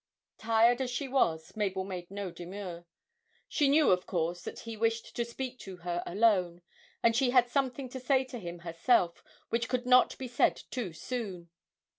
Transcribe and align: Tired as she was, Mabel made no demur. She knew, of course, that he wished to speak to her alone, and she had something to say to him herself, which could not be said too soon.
Tired 0.39 0.81
as 0.81 0.89
she 0.89 1.07
was, 1.07 1.55
Mabel 1.55 1.83
made 1.83 2.09
no 2.09 2.31
demur. 2.31 2.87
She 3.47 3.69
knew, 3.69 3.91
of 3.91 4.07
course, 4.07 4.41
that 4.41 4.61
he 4.61 4.75
wished 4.75 5.15
to 5.15 5.23
speak 5.23 5.59
to 5.59 5.77
her 5.85 6.01
alone, 6.07 6.63
and 7.03 7.15
she 7.15 7.29
had 7.29 7.47
something 7.51 7.87
to 7.89 7.99
say 7.99 8.23
to 8.23 8.39
him 8.39 8.61
herself, 8.61 9.23
which 9.49 9.69
could 9.69 9.85
not 9.85 10.17
be 10.17 10.27
said 10.27 10.59
too 10.71 10.91
soon. 10.91 11.51